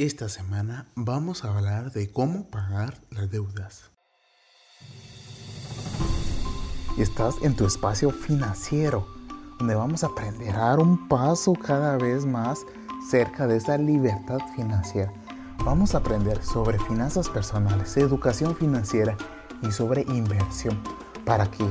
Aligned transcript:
Esta 0.00 0.30
semana 0.30 0.86
vamos 0.94 1.44
a 1.44 1.54
hablar 1.54 1.92
de 1.92 2.10
cómo 2.10 2.48
pagar 2.48 3.02
las 3.10 3.30
deudas. 3.30 3.90
Estás 6.96 7.34
en 7.42 7.54
tu 7.54 7.66
espacio 7.66 8.10
financiero, 8.10 9.06
donde 9.58 9.74
vamos 9.74 10.02
a 10.02 10.06
aprender 10.06 10.56
a 10.56 10.68
dar 10.70 10.78
un 10.78 11.06
paso 11.06 11.52
cada 11.52 11.98
vez 11.98 12.24
más 12.24 12.64
cerca 13.10 13.46
de 13.46 13.58
esa 13.58 13.76
libertad 13.76 14.38
financiera. 14.56 15.12
Vamos 15.66 15.94
a 15.94 15.98
aprender 15.98 16.42
sobre 16.42 16.78
finanzas 16.78 17.28
personales, 17.28 17.94
educación 17.98 18.56
financiera 18.56 19.18
y 19.60 19.70
sobre 19.70 20.06
inversión 20.08 20.82
para 21.26 21.50
que 21.50 21.66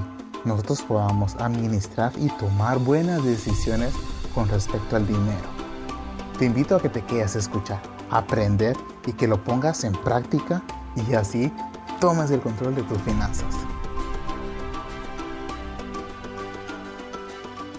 nosotros 0.45 0.83
podamos 0.83 1.33
administrar 1.37 2.13
y 2.19 2.27
tomar 2.37 2.77
buenas 2.77 3.25
decisiones 3.25 3.91
con 4.35 4.47
respecto 4.49 4.97
al 4.97 5.07
dinero. 5.07 5.49
Te 6.37 6.45
invito 6.45 6.75
a 6.75 6.79
que 6.79 6.89
te 6.89 7.01
quedes 7.01 7.35
a 7.35 7.39
escuchar, 7.39 7.81
aprender 8.11 8.75
y 9.05 9.13
que 9.13 9.27
lo 9.27 9.43
pongas 9.43 9.83
en 9.83 9.93
práctica 9.93 10.63
y 10.95 11.13
así 11.13 11.51
tomes 11.99 12.31
el 12.31 12.41
control 12.41 12.75
de 12.75 12.83
tus 12.83 13.01
finanzas. 13.01 13.55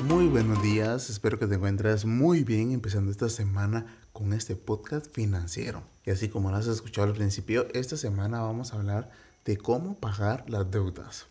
Muy 0.07 0.29
buenos 0.29 0.63
días, 0.63 1.11
espero 1.11 1.39
que 1.39 1.47
te 1.47 1.57
encuentres 1.57 2.05
muy 2.05 2.43
bien 2.43 2.73
empezando 2.73 3.11
esta 3.11 3.29
semana 3.29 3.87
con 4.13 4.33
este 4.33 4.57
podcast 4.57 5.07
financiero. 5.13 5.83
Y 6.05 6.11
así 6.11 6.29
como 6.29 6.51
lo 6.51 6.57
has 6.57 6.67
escuchado 6.67 7.07
al 7.09 7.15
principio, 7.15 7.69
esta 7.75 7.97
semana 7.97 8.41
vamos 8.41 8.73
a 8.73 8.77
hablar 8.77 9.11
de 9.45 9.57
cómo 9.57 9.95
pagar 9.95 10.49
las 10.49 10.71
deudas. 10.71 11.27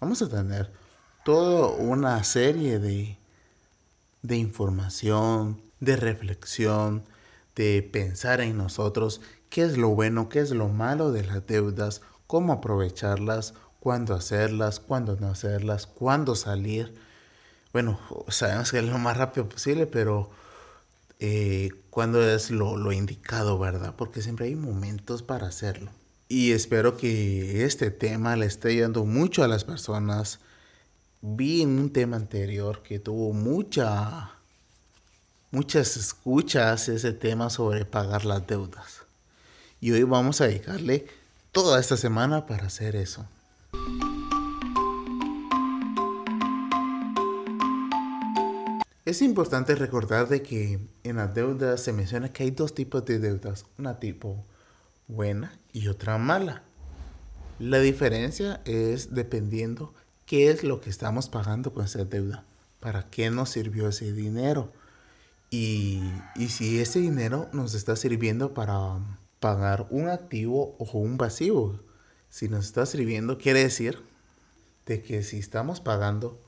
Vamos 0.00 0.20
a 0.22 0.28
tener 0.28 0.72
toda 1.24 1.68
una 1.68 2.22
serie 2.24 2.78
de, 2.78 3.16
de 4.22 4.36
información, 4.36 5.60
de 5.80 5.96
reflexión, 5.96 7.04
de 7.54 7.82
pensar 7.82 8.40
en 8.40 8.56
nosotros 8.56 9.20
qué 9.50 9.62
es 9.62 9.76
lo 9.76 9.90
bueno, 9.90 10.28
qué 10.28 10.40
es 10.40 10.50
lo 10.50 10.68
malo 10.68 11.12
de 11.12 11.24
las 11.24 11.46
deudas, 11.46 12.02
cómo 12.26 12.52
aprovecharlas, 12.52 13.54
cuándo 13.80 14.14
hacerlas, 14.14 14.80
cuándo 14.80 15.16
no 15.20 15.28
hacerlas, 15.28 15.86
cuándo 15.86 16.34
salir. 16.34 16.94
Bueno, 17.72 18.00
sabemos 18.28 18.70
que 18.70 18.78
es 18.78 18.84
lo 18.84 18.98
más 18.98 19.16
rápido 19.16 19.48
posible, 19.48 19.86
pero 19.86 20.30
eh, 21.20 21.70
cuándo 21.90 22.22
es 22.22 22.50
lo, 22.50 22.76
lo 22.76 22.92
indicado, 22.92 23.58
¿verdad? 23.58 23.94
Porque 23.96 24.22
siempre 24.22 24.46
hay 24.46 24.56
momentos 24.56 25.22
para 25.22 25.46
hacerlo. 25.46 25.90
Y 26.28 26.52
espero 26.52 26.96
que 26.96 27.64
este 27.64 27.90
tema 27.90 28.36
le 28.36 28.46
esté 28.46 28.70
ayudando 28.70 29.04
mucho 29.04 29.44
a 29.44 29.48
las 29.48 29.64
personas. 29.64 30.40
Vi 31.20 31.62
en 31.62 31.78
un 31.78 31.92
tema 31.92 32.16
anterior 32.16 32.82
que 32.82 32.98
tuvo 32.98 33.32
mucha, 33.32 34.32
muchas 35.54 35.96
escuchas 35.96 36.88
ese 36.88 37.12
tema 37.12 37.48
sobre 37.48 37.84
pagar 37.84 38.24
las 38.24 38.44
deudas. 38.44 39.04
Y 39.80 39.92
hoy 39.92 40.02
vamos 40.02 40.40
a 40.40 40.48
dedicarle 40.48 41.06
toda 41.52 41.78
esta 41.78 41.96
semana 41.96 42.44
para 42.46 42.66
hacer 42.66 42.96
eso. 42.96 43.24
Es 49.04 49.22
importante 49.22 49.76
recordar 49.76 50.28
de 50.28 50.42
que 50.42 50.80
en 51.04 51.16
las 51.16 51.32
deudas 51.32 51.80
se 51.80 51.92
menciona 51.92 52.32
que 52.32 52.42
hay 52.42 52.50
dos 52.50 52.74
tipos 52.74 53.04
de 53.04 53.20
deudas. 53.20 53.66
Una 53.78 54.00
tipo 54.00 54.44
buena 55.06 55.56
y 55.72 55.86
otra 55.86 56.18
mala. 56.18 56.64
La 57.60 57.78
diferencia 57.78 58.60
es 58.64 59.14
dependiendo 59.14 59.94
qué 60.26 60.50
es 60.50 60.64
lo 60.64 60.80
que 60.80 60.90
estamos 60.90 61.28
pagando 61.28 61.72
con 61.72 61.84
esa 61.84 62.04
deuda, 62.04 62.44
para 62.80 63.08
qué 63.08 63.30
nos 63.30 63.50
sirvió 63.50 63.88
ese 63.88 64.12
dinero 64.12 64.72
y, 66.34 66.48
si 66.48 66.80
ese 66.80 66.98
dinero 67.00 67.48
nos 67.52 67.74
está 67.74 67.96
sirviendo 67.96 68.54
para 68.54 68.98
pagar 69.40 69.86
un 69.90 70.08
activo 70.08 70.74
o 70.78 70.98
un 70.98 71.16
pasivo. 71.16 71.80
Si 72.28 72.48
nos 72.48 72.66
está 72.66 72.86
sirviendo, 72.86 73.38
quiere 73.38 73.62
decir 73.62 74.02
de 74.86 75.02
que 75.02 75.22
si 75.22 75.38
estamos 75.38 75.80
pagando 75.80 76.40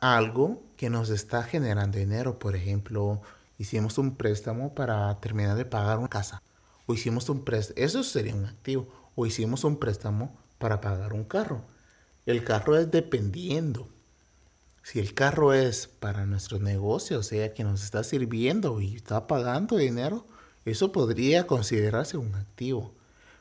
algo 0.00 0.62
que 0.76 0.88
nos 0.88 1.10
está 1.10 1.42
generando 1.42 1.98
dinero, 1.98 2.38
por 2.38 2.56
ejemplo, 2.56 3.20
hicimos 3.58 3.98
un 3.98 4.16
préstamo 4.16 4.74
para 4.74 5.20
terminar 5.20 5.56
de 5.56 5.66
pagar 5.66 5.98
una 5.98 6.08
casa 6.08 6.42
o 6.86 6.94
hicimos 6.94 7.28
un 7.28 7.44
préstamo, 7.44 7.84
eso 7.84 8.02
sería 8.02 8.34
un 8.34 8.46
activo, 8.46 8.88
o 9.14 9.26
hicimos 9.26 9.64
un 9.64 9.76
préstamo 9.76 10.36
para 10.58 10.80
pagar 10.80 11.12
un 11.12 11.24
carro. 11.24 11.62
El 12.26 12.42
carro 12.42 12.76
es 12.76 12.90
dependiendo. 12.90 13.88
Si 14.82 14.98
el 14.98 15.14
carro 15.14 15.52
es 15.52 15.86
para 15.86 16.26
nuestro 16.26 16.58
negocio, 16.58 17.18
o 17.18 17.22
sea, 17.22 17.52
que 17.54 17.64
nos 17.64 17.84
está 17.84 18.02
sirviendo 18.02 18.80
y 18.80 18.96
está 18.96 19.26
pagando 19.26 19.76
dinero, 19.76 20.26
eso 20.64 20.92
podría 20.92 21.46
considerarse 21.46 22.16
un 22.16 22.34
activo. 22.34 22.92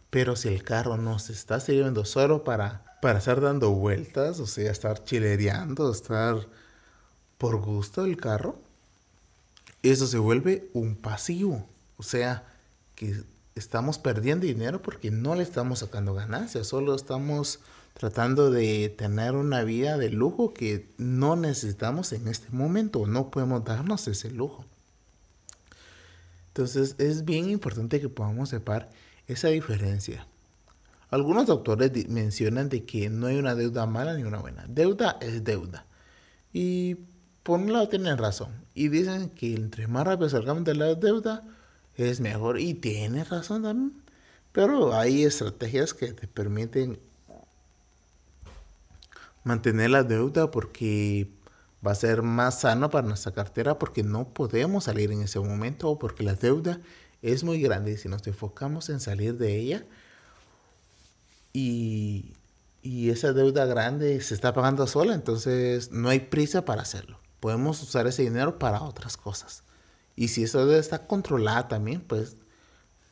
Pero 0.10 0.36
si 0.36 0.50
el 0.50 0.64
carro 0.64 0.98
nos 0.98 1.30
está 1.30 1.60
sirviendo 1.60 2.06
solo 2.06 2.44
para, 2.44 2.98
para 3.02 3.20
estar 3.20 3.42
dando 3.42 3.72
vueltas, 3.72 4.40
o 4.40 4.48
sea, 4.48 4.72
estar 4.72 5.04
chilereando, 5.04 5.92
estar 5.92 6.48
por 7.38 7.62
gusto 7.62 8.04
del 8.04 8.18
carro, 8.18 8.58
eso 9.84 10.08
se 10.08 10.18
vuelve 10.18 10.70
un 10.74 10.96
pasivo. 10.96 11.68
O 11.98 12.04
sea, 12.04 12.44
que 12.96 13.24
estamos 13.56 13.98
perdiendo 13.98 14.46
dinero 14.46 14.82
porque 14.82 15.12
no 15.12 15.36
le 15.36 15.44
estamos 15.44 15.80
sacando 15.80 16.14
ganancias, 16.14 16.68
solo 16.68 16.96
estamos 16.96 17.60
tratando 18.00 18.50
de 18.50 18.88
tener 18.88 19.36
una 19.36 19.66
vida 19.66 19.98
de 19.98 20.10
lujo 20.10 20.54
que 20.54 20.88
no 20.98 21.36
necesitamos 21.36 22.14
en 22.14 22.30
este 22.30 22.48
momento, 22.50 23.06
no 23.06 23.30
podemos 23.30 23.66
darnos 23.66 24.08
ese 24.08 24.32
lujo. 24.32 24.64
Entonces 26.48 26.96
es 26.98 27.26
bien 27.26 27.50
importante 27.50 28.00
que 28.00 28.08
podamos 28.08 28.48
separar 28.48 28.90
esa 29.28 29.50
diferencia. 29.50 30.26
Algunos 31.10 31.48
doctores 31.48 31.92
mencionan 32.08 32.70
de 32.70 32.86
que 32.86 33.10
no 33.10 33.28
hay 33.28 33.36
una 33.36 33.54
deuda 33.54 33.86
mala 33.86 34.14
ni 34.14 34.24
una 34.24 34.40
buena. 34.40 34.64
Deuda 34.70 35.18
es 35.20 35.44
deuda. 35.44 35.86
Y 36.54 36.96
por 37.44 37.60
un 37.60 37.74
lado 37.74 37.90
tienen 37.90 38.18
razón. 38.18 38.54
Y 38.74 38.88
dicen 38.88 39.30
que 39.30 39.56
entre 39.56 39.88
más 39.88 40.08
rápido 40.08 40.30
salgamos 40.30 40.64
de 40.64 40.76
la 40.76 40.96
deuda, 40.96 41.44
es 41.98 42.22
mejor. 42.22 42.62
Y 42.62 42.76
tiene 42.76 43.26
razón 43.26 43.64
también. 43.64 44.02
Pero 44.54 44.94
hay 44.94 45.24
estrategias 45.24 45.94
que 45.94 46.14
te 46.14 46.30
permiten 46.30 46.98
mantener 49.44 49.90
la 49.90 50.04
deuda 50.04 50.52
porque 50.52 51.32
va 51.86 51.92
a 51.92 51.96
ser 51.96 52.22
más 52.22 52.62
sano 52.62 52.90
para 52.90 53.08
nuestra 53.08 53.32
cartera 53.32 53.80
porque 53.80 54.04
no 54.04 54.34
podemos 54.34 54.86
salir 54.86 55.12
en 55.12 55.22
ese 55.22 55.40
momento 55.40 55.90
o 55.90 56.00
porque 56.00 56.24
la 56.24 56.34
deuda 56.34 56.82
es 57.22 57.44
muy 57.44 57.62
grande 57.62 57.92
y 57.94 57.98
si 57.98 58.10
nos 58.10 58.26
enfocamos 58.28 58.90
en 58.90 59.00
salir 59.00 59.38
de 59.38 59.56
ella 59.56 59.86
y, 61.54 62.34
y 62.82 63.10
esa 63.10 63.34
deuda 63.34 63.66
grande 63.66 64.22
se 64.22 64.34
está 64.34 64.54
pagando 64.54 64.88
sola, 64.88 65.14
entonces 65.14 65.92
no 65.92 66.10
hay 66.10 66.20
prisa 66.20 66.66
para 66.66 66.82
hacerlo. 66.82 67.20
Podemos 67.40 67.82
usar 67.82 68.08
ese 68.08 68.24
dinero 68.24 68.60
para 68.60 68.82
otras 68.84 69.18
cosas. 69.18 69.64
Y 70.16 70.28
si 70.28 70.44
esa 70.44 70.60
deuda 70.60 70.78
está 70.78 71.08
controlada 71.08 71.70
también, 71.70 72.02
pues 72.02 72.36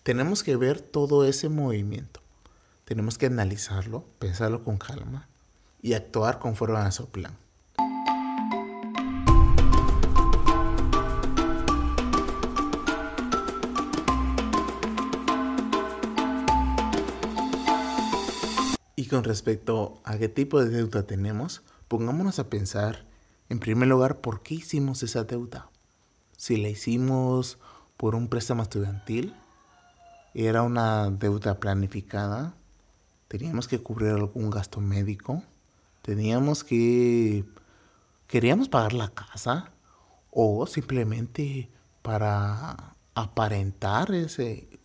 tenemos 0.04 0.44
que 0.44 0.56
ver 0.58 0.82
todo 0.82 1.26
ese 1.26 1.50
movimiento. 1.50 2.22
Tenemos 2.86 3.18
que 3.18 3.26
analizarlo, 3.26 4.06
pensarlo 4.20 4.64
con 4.64 4.78
calma 4.78 5.28
y 5.82 5.94
actuar 5.94 6.40
conforme 6.40 6.78
a 6.78 6.84
nuestro 6.84 7.08
plan. 7.08 7.38
Y 18.96 19.06
con 19.06 19.24
respecto 19.24 20.02
a 20.04 20.18
qué 20.18 20.28
tipo 20.28 20.60
de 20.62 20.70
deuda 20.70 21.04
tenemos, 21.04 21.62
pongámonos 21.88 22.40
a 22.40 22.50
pensar, 22.50 23.06
en 23.48 23.60
primer 23.60 23.88
lugar, 23.88 24.22
por 24.22 24.42
qué 24.42 24.56
hicimos 24.56 25.04
esa 25.04 25.24
deuda. 25.24 25.70
Si 26.36 26.58
la 26.58 26.70
hicimos 26.70 27.60
por 27.96 28.16
un 28.16 28.28
préstamo 28.28 28.64
estudiantil, 28.64 29.36
era 30.34 30.64
una 30.64 31.10
deuda 31.10 31.60
planificada, 31.60 32.56
teníamos 33.28 33.68
que 33.68 33.80
cubrir 33.80 34.10
algún 34.10 34.50
gasto 34.50 34.82
médico, 34.82 35.44
teníamos 36.08 36.64
que... 36.64 37.44
queríamos 38.28 38.70
pagar 38.70 38.94
la 38.94 39.10
casa 39.10 39.74
o 40.32 40.66
simplemente 40.66 41.70
para 42.02 42.96
aparentar 43.14 44.08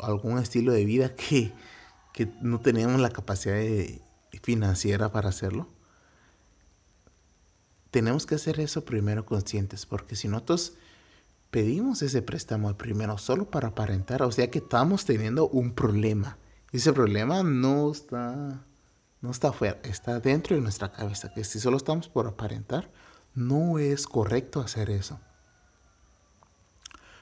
algún 0.00 0.38
estilo 0.38 0.72
de 0.72 0.84
vida 0.84 1.14
que, 1.14 1.52
que 2.12 2.26
no 2.40 2.58
teníamos 2.58 3.00
la 3.00 3.10
capacidad 3.10 3.62
financiera 4.42 5.12
para 5.12 5.28
hacerlo. 5.28 5.68
Tenemos 7.92 8.26
que 8.26 8.34
hacer 8.34 8.58
eso 8.58 8.84
primero 8.84 9.24
conscientes, 9.24 9.86
porque 9.86 10.16
si 10.16 10.26
nosotros 10.26 10.72
pedimos 11.52 12.02
ese 12.02 12.22
préstamo 12.22 12.76
primero 12.76 13.16
solo 13.16 13.48
para 13.48 13.68
aparentar, 13.68 14.24
o 14.24 14.32
sea 14.32 14.50
que 14.50 14.58
estamos 14.58 15.04
teniendo 15.04 15.48
un 15.50 15.72
problema. 15.72 16.36
Ese 16.72 16.92
problema 16.92 17.44
no 17.44 17.92
está 17.92 18.66
no 19.22 19.30
está 19.30 19.48
afuera, 19.50 19.78
está 19.84 20.18
dentro 20.18 20.56
de 20.56 20.62
nuestra 20.62 20.90
cabeza, 20.90 21.32
que 21.32 21.44
si 21.44 21.60
solo 21.60 21.76
estamos 21.76 22.08
por 22.08 22.26
aparentar, 22.26 22.90
no 23.34 23.78
es 23.78 24.06
correcto 24.06 24.60
hacer 24.60 24.90
eso. 24.90 25.18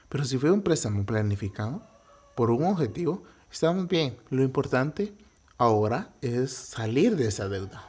Pero 0.09 0.25
si 0.25 0.37
fue 0.37 0.51
un 0.51 0.63
préstamo 0.63 1.05
planificado, 1.05 1.83
por 2.35 2.49
un 2.49 2.63
objetivo, 2.65 3.23
estamos 3.51 3.87
bien. 3.87 4.17
Lo 4.29 4.41
importante 4.41 5.13
ahora 5.57 6.09
es 6.21 6.51
salir 6.51 7.15
de 7.15 7.27
esa 7.27 7.47
deuda. 7.47 7.87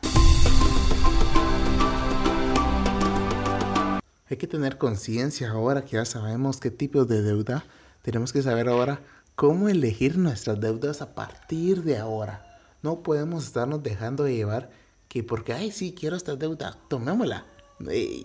Hay 4.28 4.36
que 4.36 4.46
tener 4.46 4.76
conciencia 4.78 5.50
ahora 5.50 5.84
que 5.84 5.96
ya 5.96 6.04
sabemos 6.04 6.60
qué 6.60 6.70
tipo 6.70 7.06
de 7.06 7.22
deuda. 7.22 7.64
Tenemos 8.02 8.32
que 8.32 8.42
saber 8.42 8.68
ahora 8.68 9.00
cómo 9.34 9.68
elegir 9.70 10.18
nuestras 10.18 10.60
deudas 10.60 11.00
a 11.00 11.14
partir 11.14 11.82
de 11.82 11.98
ahora. 11.98 12.51
No 12.82 13.02
podemos 13.02 13.44
estarnos 13.44 13.82
dejando 13.82 14.24
de 14.24 14.34
llevar 14.34 14.70
que 15.08 15.22
porque, 15.22 15.52
ay, 15.52 15.70
sí, 15.70 15.94
quiero 15.98 16.16
esta 16.16 16.36
deuda, 16.36 16.78
tomémosla. 16.88 17.46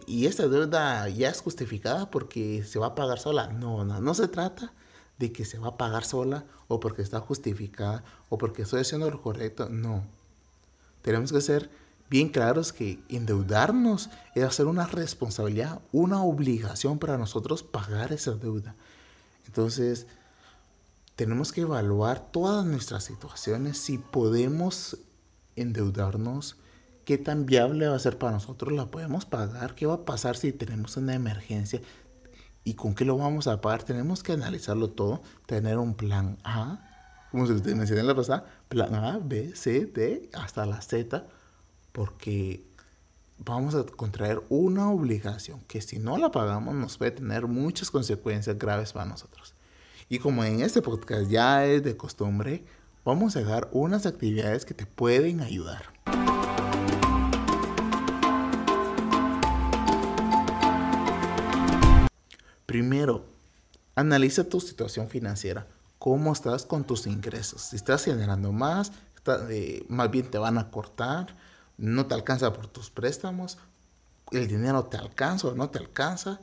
Y 0.07 0.25
esta 0.25 0.47
deuda 0.47 1.09
ya 1.09 1.29
es 1.29 1.41
justificada 1.41 2.11
porque 2.11 2.63
se 2.63 2.79
va 2.79 2.87
a 2.87 2.95
pagar 2.95 3.19
sola. 3.19 3.47
No, 3.47 3.83
no, 3.83 3.99
no 3.99 4.13
se 4.13 4.27
trata 4.27 4.71
de 5.17 5.31
que 5.31 5.45
se 5.45 5.57
va 5.57 5.69
a 5.69 5.77
pagar 5.77 6.03
sola 6.03 6.45
o 6.67 6.79
porque 6.79 7.01
está 7.01 7.19
justificada 7.19 8.03
o 8.29 8.37
porque 8.37 8.63
estoy 8.63 8.81
haciendo 8.81 9.09
lo 9.09 9.21
correcto. 9.21 9.69
No. 9.69 10.03
Tenemos 11.01 11.31
que 11.31 11.41
ser 11.41 11.69
bien 12.09 12.29
claros 12.29 12.71
que 12.71 12.99
endeudarnos 13.09 14.09
es 14.35 14.43
hacer 14.43 14.65
una 14.67 14.85
responsabilidad, 14.85 15.81
una 15.91 16.23
obligación 16.23 16.99
para 16.99 17.17
nosotros 17.17 17.63
pagar 17.63 18.13
esa 18.13 18.31
deuda. 18.31 18.75
Entonces, 19.47 20.07
tenemos 21.17 21.51
que 21.51 21.61
evaluar 21.61 22.31
todas 22.31 22.63
nuestras 22.63 23.03
situaciones, 23.03 23.79
si 23.79 23.97
podemos 23.97 24.99
endeudarnos, 25.55 26.57
qué 27.05 27.17
tan 27.17 27.47
viable 27.47 27.87
va 27.87 27.95
a 27.95 27.99
ser 27.99 28.19
para 28.19 28.33
nosotros, 28.33 28.71
la 28.71 28.91
podemos 28.91 29.25
pagar, 29.25 29.73
qué 29.73 29.87
va 29.87 29.95
a 29.95 30.05
pasar 30.05 30.37
si 30.37 30.53
tenemos 30.53 30.95
una 30.95 31.15
emergencia 31.15 31.81
y 32.63 32.75
con 32.75 32.93
qué 32.93 33.03
lo 33.03 33.17
vamos 33.17 33.47
a 33.47 33.59
pagar. 33.61 33.81
Tenemos 33.81 34.21
que 34.21 34.33
analizarlo 34.33 34.91
todo, 34.91 35.23
tener 35.47 35.79
un 35.79 35.95
plan 35.95 36.37
A, 36.43 36.87
como 37.31 37.47
se 37.47 37.53
mencioné 37.73 38.01
en 38.01 38.07
la 38.07 38.15
pasada, 38.15 38.45
plan 38.69 38.93
A, 38.93 39.17
B, 39.17 39.55
C, 39.55 39.87
D, 39.87 40.29
hasta 40.33 40.67
la 40.67 40.81
Z, 40.81 41.25
porque 41.93 42.63
vamos 43.39 43.73
a 43.73 43.83
contraer 43.87 44.43
una 44.49 44.91
obligación 44.91 45.61
que 45.61 45.81
si 45.81 45.97
no 45.97 46.19
la 46.19 46.29
pagamos 46.29 46.75
nos 46.75 46.99
puede 46.99 47.09
tener 47.09 47.47
muchas 47.47 47.89
consecuencias 47.89 48.59
graves 48.59 48.93
para 48.93 49.05
nosotros. 49.07 49.56
Y 50.09 50.19
como 50.19 50.45
en 50.45 50.61
este 50.61 50.81
podcast 50.81 51.29
ya 51.29 51.65
es 51.65 51.83
de 51.83 51.97
costumbre, 51.97 52.63
vamos 53.03 53.35
a 53.35 53.41
dar 53.41 53.67
unas 53.73 54.05
actividades 54.05 54.63
que 54.63 54.73
te 54.73 54.85
pueden 54.85 55.41
ayudar. 55.41 55.83
Primero, 62.65 63.25
analiza 63.95 64.45
tu 64.45 64.61
situación 64.61 65.09
financiera. 65.09 65.67
¿Cómo 65.99 66.31
estás 66.31 66.65
con 66.65 66.85
tus 66.85 67.05
ingresos? 67.05 67.61
Si 67.63 67.75
estás 67.75 68.05
generando 68.05 68.53
más, 68.53 68.93
eh, 69.49 69.85
más 69.89 70.09
bien 70.09 70.31
te 70.31 70.37
van 70.37 70.57
a 70.57 70.71
cortar, 70.71 71.35
no 71.77 72.05
te 72.05 72.15
alcanza 72.15 72.53
por 72.53 72.67
tus 72.67 72.89
préstamos, 72.89 73.57
el 74.31 74.47
dinero 74.47 74.85
te 74.85 74.95
alcanza 74.95 75.49
o 75.49 75.55
no 75.55 75.69
te 75.69 75.79
alcanza. 75.79 76.39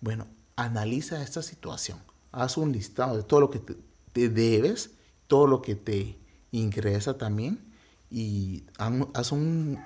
Bueno, 0.00 0.28
analiza 0.54 1.20
esta 1.22 1.42
situación. 1.42 2.09
Haz 2.32 2.56
un 2.56 2.70
listado 2.70 3.16
de 3.16 3.24
todo 3.24 3.40
lo 3.40 3.50
que 3.50 3.58
te, 3.58 4.28
debes, 4.28 4.90
todo 5.26 5.48
lo 5.48 5.62
que 5.62 5.74
te 5.74 6.16
ingresa 6.52 7.18
también 7.18 7.58
y 8.08 8.64
haz 8.78 9.32
un 9.32 9.78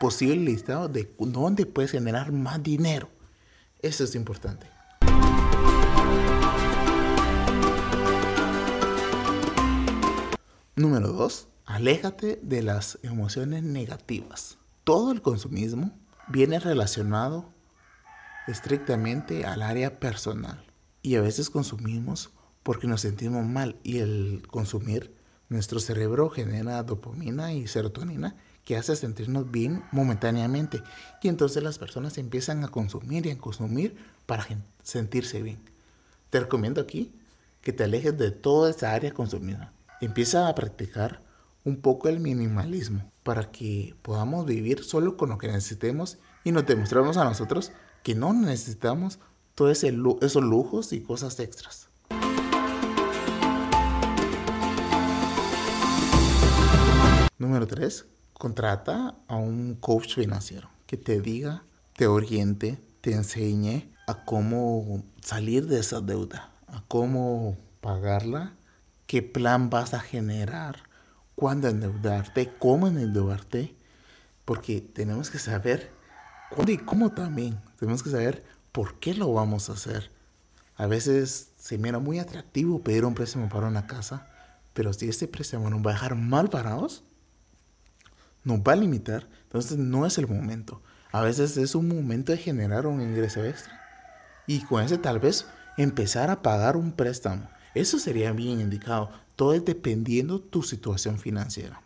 posible 0.00 0.50
listado 0.50 0.88
de 0.88 1.14
dónde 1.18 1.64
puedes 1.64 1.92
generar 1.92 2.32
más 2.32 2.60
dinero. 2.60 3.08
Eso 3.80 4.02
es 4.02 4.16
importante. 4.16 4.66
Número 10.74 11.12
2. 11.12 11.48
Aléjate 11.66 12.40
de 12.42 12.62
las 12.62 12.98
emociones 13.04 13.62
negativas. 13.62 14.58
Todo 14.82 15.12
el 15.12 15.22
consumismo 15.22 15.92
viene 16.26 16.58
relacionado 16.58 17.52
estrictamente 18.48 19.44
al 19.44 19.62
área 19.62 20.00
personal. 20.00 20.64
Y 21.02 21.16
a 21.16 21.20
veces 21.20 21.50
consumimos 21.50 22.30
porque 22.62 22.86
nos 22.86 23.00
sentimos 23.00 23.44
mal 23.44 23.76
y 23.82 23.98
el 23.98 24.42
consumir, 24.48 25.14
nuestro 25.48 25.80
cerebro 25.80 26.30
genera 26.30 26.82
dopamina 26.82 27.52
y 27.52 27.66
serotonina 27.66 28.36
que 28.64 28.76
hace 28.76 28.94
sentirnos 28.94 29.50
bien 29.50 29.82
momentáneamente. 29.90 30.82
Y 31.20 31.28
entonces 31.28 31.62
las 31.62 31.78
personas 31.78 32.16
empiezan 32.18 32.64
a 32.64 32.68
consumir 32.68 33.26
y 33.26 33.30
a 33.30 33.38
consumir 33.38 33.96
para 34.26 34.46
sentirse 34.82 35.42
bien. 35.42 35.58
Te 36.30 36.40
recomiendo 36.40 36.80
aquí 36.80 37.12
que 37.60 37.72
te 37.72 37.84
alejes 37.84 38.16
de 38.16 38.30
toda 38.30 38.70
esa 38.70 38.92
área 38.92 39.12
consumida 39.12 39.72
Empieza 40.02 40.48
a 40.48 40.54
practicar 40.56 41.22
un 41.64 41.76
poco 41.76 42.08
el 42.08 42.18
minimalismo 42.18 43.08
para 43.22 43.52
que 43.52 43.94
podamos 44.02 44.44
vivir 44.46 44.82
solo 44.82 45.16
con 45.16 45.28
lo 45.28 45.38
que 45.38 45.46
necesitemos 45.46 46.18
y 46.42 46.50
nos 46.50 46.66
demostremos 46.66 47.16
a 47.16 47.24
nosotros 47.24 47.70
que 48.02 48.16
no 48.16 48.32
necesitamos 48.32 49.20
todos 49.54 49.84
esos 49.84 50.42
lujos 50.42 50.92
y 50.92 51.00
cosas 51.00 51.38
extras. 51.40 51.88
Número 57.38 57.66
3. 57.66 58.06
Contrata 58.32 59.16
a 59.28 59.36
un 59.36 59.74
coach 59.74 60.14
financiero 60.14 60.68
que 60.86 60.96
te 60.96 61.20
diga, 61.20 61.64
te 61.96 62.06
oriente, 62.06 62.80
te 63.00 63.12
enseñe 63.12 63.92
a 64.06 64.24
cómo 64.24 65.02
salir 65.22 65.66
de 65.66 65.80
esa 65.80 66.00
deuda, 66.00 66.50
a 66.66 66.82
cómo 66.88 67.56
pagarla 67.80 68.54
qué 69.12 69.22
plan 69.22 69.68
vas 69.68 69.92
a 69.92 70.00
generar, 70.00 70.84
cuándo 71.34 71.68
endeudarte, 71.68 72.50
cómo 72.58 72.86
endeudarte, 72.86 73.76
porque 74.46 74.80
tenemos 74.80 75.28
que 75.28 75.38
saber 75.38 75.92
cuándo 76.50 76.72
y 76.72 76.78
cómo 76.78 77.10
también. 77.10 77.60
Tenemos 77.78 78.02
que 78.02 78.08
saber 78.08 78.42
por 78.72 78.98
qué 78.98 79.14
lo 79.14 79.32
vamos 79.32 79.68
a 79.68 79.74
hacer. 79.74 80.10
A 80.76 80.86
veces 80.86 81.50
se 81.58 81.78
mira 81.78 81.98
muy 81.98 82.18
atractivo 82.18 82.82
pedir 82.82 83.04
un 83.04 83.14
préstamo 83.14 83.48
para 83.48 83.68
una 83.68 83.86
casa, 83.86 84.26
pero 84.72 84.92
si 84.92 85.08
este 85.08 85.28
préstamo 85.28 85.70
nos 85.70 85.84
va 85.86 85.90
a 85.90 85.94
dejar 85.94 86.16
mal 86.16 86.48
parados, 86.48 87.04
nos 88.44 88.60
va 88.60 88.72
a 88.72 88.76
limitar, 88.76 89.28
entonces 89.44 89.78
no 89.78 90.06
es 90.06 90.18
el 90.18 90.26
momento. 90.26 90.82
A 91.12 91.20
veces 91.20 91.56
es 91.58 91.74
un 91.74 91.88
momento 91.88 92.32
de 92.32 92.38
generar 92.38 92.86
un 92.86 93.02
ingreso 93.02 93.44
extra 93.44 93.78
y 94.46 94.60
con 94.60 94.82
ese 94.82 94.98
tal 94.98 95.20
vez 95.20 95.46
empezar 95.76 96.30
a 96.30 96.42
pagar 96.42 96.76
un 96.76 96.92
préstamo. 96.92 97.48
Eso 97.74 97.98
sería 97.98 98.32
bien 98.32 98.60
indicado. 98.60 99.10
Todo 99.36 99.54
es 99.54 99.64
dependiendo 99.64 100.40
tu 100.40 100.62
situación 100.62 101.18
financiera. 101.18 101.80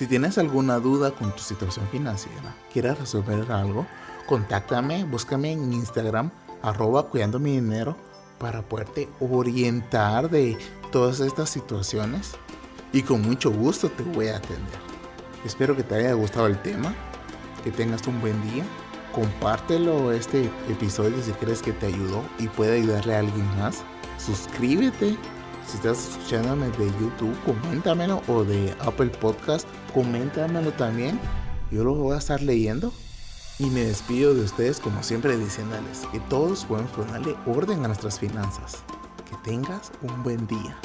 Si 0.00 0.06
tienes 0.06 0.38
alguna 0.38 0.78
duda 0.78 1.10
con 1.10 1.30
tu 1.32 1.42
situación 1.42 1.86
financiera, 1.88 2.56
quieres 2.72 2.98
resolver 2.98 3.52
algo, 3.52 3.86
contáctame, 4.24 5.04
búscame 5.04 5.52
en 5.52 5.74
Instagram, 5.74 6.30
arroba 6.62 7.10
cuidando 7.10 7.38
mi 7.38 7.60
dinero, 7.60 7.98
para 8.38 8.62
poderte 8.62 9.10
orientar 9.20 10.30
de 10.30 10.56
todas 10.90 11.20
estas 11.20 11.50
situaciones 11.50 12.32
y 12.94 13.02
con 13.02 13.20
mucho 13.20 13.50
gusto 13.50 13.90
te 13.90 14.02
voy 14.02 14.28
a 14.28 14.38
atender. 14.38 14.78
Espero 15.44 15.76
que 15.76 15.82
te 15.82 15.96
haya 15.96 16.14
gustado 16.14 16.46
el 16.46 16.56
tema, 16.62 16.94
que 17.62 17.70
tengas 17.70 18.06
un 18.06 18.22
buen 18.22 18.42
día 18.50 18.64
compártelo 19.14 20.12
este 20.12 20.50
episodio 20.70 21.22
si 21.22 21.32
crees 21.32 21.60
que 21.60 21.72
te 21.72 21.88
ayudó 21.88 22.24
y 22.38 22.48
puede 22.48 22.78
ayudarle 22.78 23.16
a 23.16 23.18
alguien 23.18 23.46
más. 23.58 23.82
Suscríbete. 24.16 25.18
Si 25.70 25.76
estás 25.76 26.08
escuchándome 26.08 26.66
de 26.70 26.86
YouTube, 27.00 27.38
coméntamelo 27.46 28.20
o 28.26 28.42
de 28.42 28.74
Apple 28.80 29.06
Podcast, 29.06 29.68
coméntamelo 29.94 30.72
también. 30.72 31.20
Yo 31.70 31.84
lo 31.84 31.94
voy 31.94 32.16
a 32.16 32.18
estar 32.18 32.42
leyendo. 32.42 32.92
Y 33.60 33.66
me 33.66 33.84
despido 33.84 34.34
de 34.34 34.40
ustedes 34.40 34.80
como 34.80 35.04
siempre 35.04 35.36
diciéndoles 35.36 36.08
que 36.10 36.18
todos 36.18 36.64
podemos 36.64 36.90
ponerle 36.90 37.36
orden 37.46 37.84
a 37.84 37.86
nuestras 37.86 38.18
finanzas. 38.18 38.82
Que 39.30 39.36
tengas 39.48 39.92
un 40.02 40.24
buen 40.24 40.44
día. 40.48 40.76